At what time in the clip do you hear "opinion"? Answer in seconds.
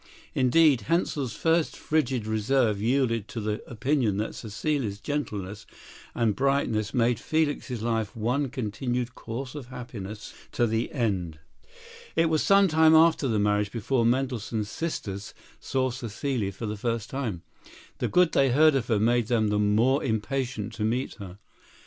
3.69-4.17